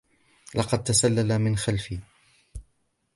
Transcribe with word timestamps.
لقد 0.55 0.83
تسلل 0.83 1.39
من 1.39 1.57
خلفي. 1.57 1.99